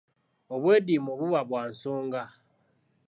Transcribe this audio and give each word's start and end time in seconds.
Obwediimo 0.55 1.11
buba 1.19 1.41
bwa 1.49 1.61
nsonga. 1.71 2.23